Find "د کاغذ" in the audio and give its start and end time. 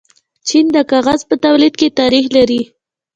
0.75-1.19